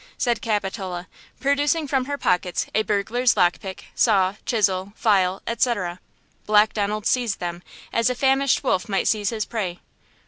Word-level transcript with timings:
said 0.17 0.41
Capitola, 0.41 1.07
producing 1.39 1.87
from 1.87 2.05
her 2.05 2.17
pockets 2.17 2.65
a 2.73 2.81
burglar's 2.81 3.37
lock 3.37 3.59
pick, 3.59 3.85
saw, 3.93 4.33
chisel, 4.47 4.93
file, 4.95 5.43
etc. 5.45 5.99
Black 6.47 6.73
Donald 6.73 7.05
seized 7.05 7.39
them 7.39 7.61
as 7.93 8.09
a 8.09 8.15
famished 8.15 8.63
wolf 8.63 8.89
might 8.89 9.07
seize 9.07 9.29
his 9.29 9.45
prey. 9.45 9.79